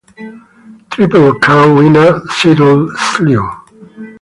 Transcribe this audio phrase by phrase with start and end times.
[0.89, 3.47] Triple Crown winner Seattle Slew.